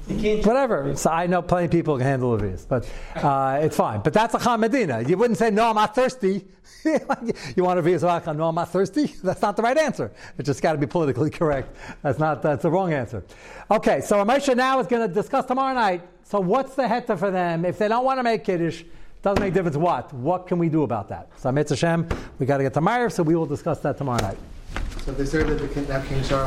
[0.08, 0.96] Whatever.
[0.96, 4.02] So I know plenty of people who can handle a beers, but uh, it's fine.
[4.04, 5.08] But that's a Chamadina.
[5.08, 6.46] You wouldn't say, no, I'm not thirsty.
[7.56, 8.34] you want a beer vodka?
[8.34, 9.06] No, I'm not thirsty.
[9.24, 10.12] That's not the right answer.
[10.38, 11.76] It just got to be politically correct.
[12.02, 12.42] That's not.
[12.42, 13.24] That's the wrong answer.
[13.70, 16.02] Okay, so Ramesha now is going to discuss tomorrow night.
[16.24, 18.84] So what's the heta for them if they don't want to make kiddush?
[19.22, 20.14] Doesn't make a difference what.
[20.14, 21.30] What can we do about that?
[21.38, 24.22] So Mitzvah Hashem, we got to get to Meyer, so we will discuss that tomorrow
[24.22, 24.38] night.
[25.04, 26.46] So they served at the King, King Charles.